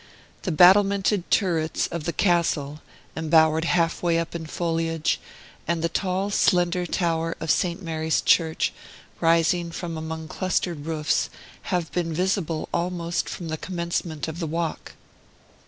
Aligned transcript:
The 0.41 0.51
battlemented 0.51 1.29
turrets 1.29 1.85
of 1.85 2.05
the 2.05 2.11
castle, 2.11 2.81
embowered 3.15 3.65
half 3.65 4.01
way 4.01 4.17
up 4.17 4.33
in 4.33 4.47
foliage, 4.47 5.21
and 5.67 5.83
the 5.83 5.89
tall, 5.89 6.31
slender 6.31 6.87
tower 6.87 7.35
of 7.39 7.51
St. 7.51 7.83
Mary's 7.83 8.19
Church, 8.21 8.73
rising 9.19 9.69
from 9.69 9.97
among 9.99 10.27
clustered 10.27 10.87
roofs, 10.87 11.29
have 11.69 11.91
been 11.91 12.15
visible 12.15 12.67
almost 12.73 13.29
from 13.29 13.49
the 13.49 13.57
commencement 13.57 14.27
of 14.27 14.39
the 14.39 14.47
walk. 14.47 14.93